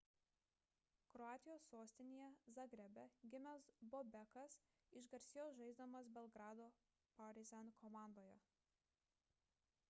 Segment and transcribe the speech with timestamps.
[1.15, 3.03] kroatijos sostinėje zagrebe
[3.35, 3.67] gimęs
[3.97, 4.57] bobekas
[5.03, 6.71] išgarsėjo žaisdamas belgrado
[7.21, 8.43] partizan komandoje